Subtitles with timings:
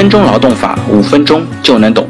[0.00, 2.08] 分钟劳动法，五分钟就能懂。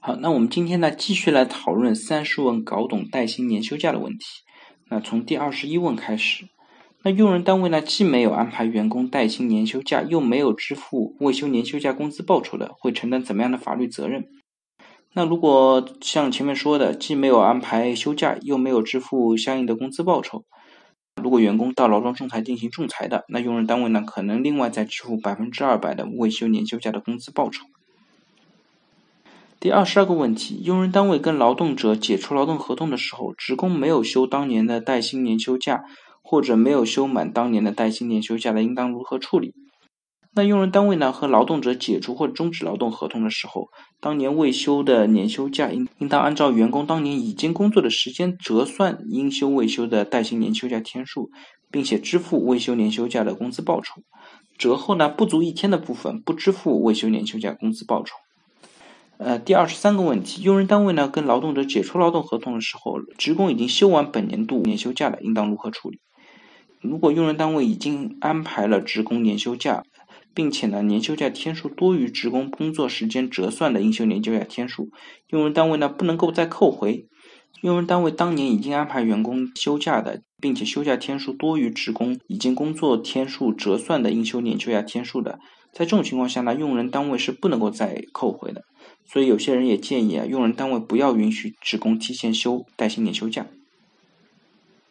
[0.00, 4.24] 好，那我们今天呢，继续来讨论三十问搞懂带薪年休假的问题。
[4.88, 6.44] 那从第二十一问开始，
[7.02, 14.26] 那用人单位呢，既没有安排员工带薪年休假，又没有支付未休年休假工资报酬的，会承担怎么样的法律责任？
[15.14, 20.44] 那如果像前面说的，既没有安排休假，又没有支付相应的工资报酬。
[21.26, 27.66] 如果员工到劳动仲裁进行仲裁的，那用人单位呢可能另外再支付百分之二百的未休年休假的工资报酬。
[29.58, 35.82] 第二十二个问题，用人单位跟劳动者解除劳动合同的时候，职工没有休当年的带薪年休假，
[36.22, 39.52] 或者没有休满当年的带薪年休假的，应当如何处理？
[40.36, 51.30] 那用人单位呢和劳动者解除或终止劳动合同的时候，当年未休的年休假应应当按照员工当年已经工作的时间折算应休未休的带薪年休假天数，
[51.70, 54.02] 并且支付未休年休假的工资报酬。
[54.58, 58.14] 折后呢不足一天的部分不支付未休年休假工资报酬。
[59.16, 65.98] 呃，第二十三个问题，用人单位呢跟劳动者解除劳动合同的时候，职工已经休完本年度年休假了，应当如何处理？
[66.82, 69.82] 如果用人单位已经安排了职工年休假，
[70.36, 74.90] 并且呢，年休假天数多于职工工作时间折算的应休年休假天数，
[75.30, 77.06] 用人单位呢不能够再扣回。
[77.62, 85.38] 用人单位当年已经安排员工休假的，并且休假天数多于职工已经工作天数折算的应休年休假天数的，
[85.72, 88.60] 在这种情况下呢，用人单位是不能够再扣回的。
[89.06, 93.46] 所以有些人也建议啊，用人单位不要允许职工提前休带薪年休假。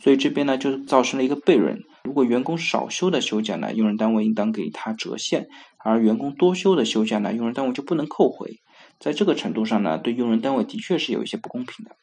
[0.00, 1.80] 所以这边呢，就造成了一个悖论。
[2.04, 5.42] 如果员工少休的休假呢，用人单位应当给他折现；
[5.78, 8.60] 而员工多休的休假呢，用人单位就不能扣回。
[8.98, 11.96] 在这个程度上呢，对用人单位的确是有一些不公平的。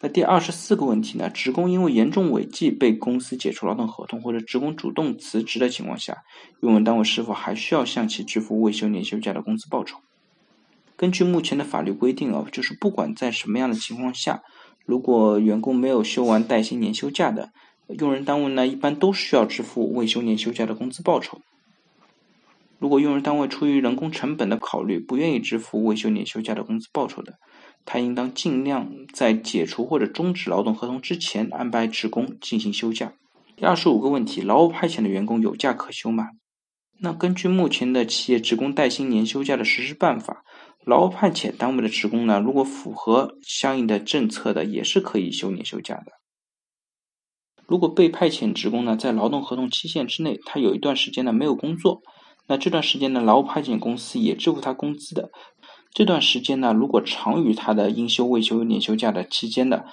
[0.00, 6.18] 那第二十四个问题呢，职工因为严重违纪被公司解除劳动合同，或者职工主动辞职的情况下，
[6.60, 9.98] 用人单位是否还需要向其支付未休年休假的工资报酬？
[10.96, 14.42] 根据目前的法律规定啊，就是不管在什么样的情况下。
[14.86, 17.50] 如果员工没有休完带薪年休假的，
[17.98, 21.40] 用人单位呢一般都需要支付未休年休假的工资报酬。
[22.78, 27.34] 如果用人单位出于人工成本的考虑，不愿意支付未休年休假的工资报酬的，
[27.84, 33.12] 他应当尽量在解除或者终止劳动合同之前安排职工进行休假。
[33.56, 36.28] 第二十五个问题，劳务派遣的员工有假可休吗？
[37.02, 40.44] 那根据目前的企业职工带薪年休假的实施办法。
[40.86, 46.19] 劳务派遣单位的职工呢，如果符合相应的政策的，也是可以休年休假的。
[47.70, 52.02] 如果被派遣职工呢，在劳动合同期限之内，他有一段时间呢没有工作，
[52.48, 55.30] 那这段时间呢，劳务派遣公司也支付他工资的。
[55.94, 59.84] 这段时间呢，如果长于他的应休未休年休假的期间的，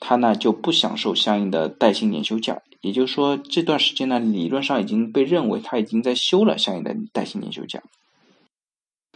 [0.00, 2.60] 他呢就不享受相应的带薪年休假。
[2.82, 7.82] 也就是说，这段时间呢，理论上已经被认为他已经在休了相应的带薪年休假。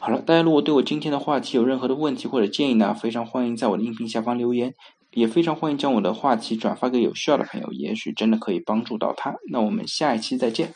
[0.01, 4.73] 好了，大家如果对我今天的话题有任何的问题或者建议呢，非常欢迎在我的音频下方留言，
[5.13, 9.35] 也非常欢迎将我的话题转发给有需要的朋友，也许真的可以帮助到他。
[9.51, 10.73] 那我们下一期再见。